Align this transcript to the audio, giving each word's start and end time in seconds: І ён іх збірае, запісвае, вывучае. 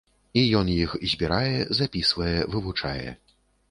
І 0.39 0.45
ён 0.59 0.71
іх 0.85 0.95
збірае, 1.13 1.55
запісвае, 1.83 2.35
вывучае. 2.57 3.09